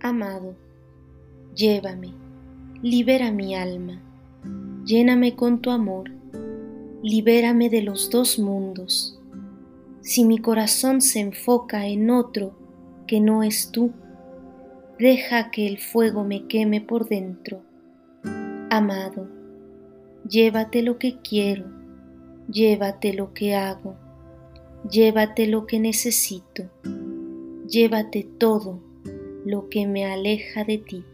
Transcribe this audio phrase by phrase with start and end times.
[0.00, 0.54] amado,
[1.54, 2.14] llévame,
[2.82, 4.00] libera mi alma,
[4.84, 6.10] lléname con tu amor,
[7.02, 9.18] libérame de los dos mundos.
[10.00, 12.56] Si mi corazón se enfoca en otro
[13.06, 13.92] que no es tú,
[14.98, 17.62] deja que el fuego me queme por dentro.
[18.70, 19.28] Amado,
[20.28, 21.66] llévate lo que quiero,
[22.48, 23.96] llévate lo que hago,
[24.90, 26.70] llévate lo que necesito,
[27.66, 28.89] llévate todo
[29.44, 31.04] lo que me aleja de ti.